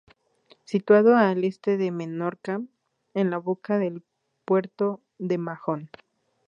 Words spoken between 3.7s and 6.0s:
del puerto de Mahón.